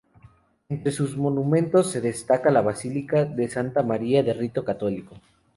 [0.67, 5.15] Entre sus monumentos se destaca la Basílica de Santa María, de rito católico.